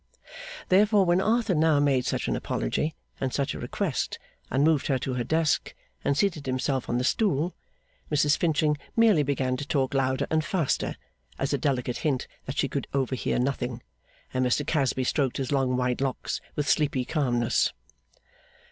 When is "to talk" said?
9.57-9.93